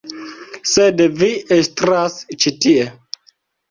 [0.75, 2.93] Sed Vi estras ĉi tie.